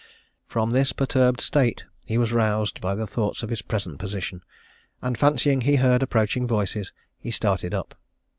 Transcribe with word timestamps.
From 0.47 0.71
this 0.71 0.93
perturbed 0.93 1.39
state 1.41 1.85
he 2.03 2.17
was 2.17 2.33
roused 2.33 2.81
by 2.81 2.95
the 2.95 3.05
thoughts 3.05 3.43
of 3.43 3.51
his 3.51 3.61
present 3.61 3.99
position, 3.99 4.41
and 4.99 5.15
fancying 5.15 5.61
he 5.61 5.75
heard 5.75 6.01
approaching 6.01 6.47
voices, 6.47 6.91
he 7.19 7.29
started 7.29 7.71
up. 7.71 7.93